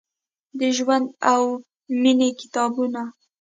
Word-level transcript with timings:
د 0.59 0.61
ژوند 0.77 1.05
او 1.31 1.41
میینې 2.01 2.29
کتابونه، 2.41 3.01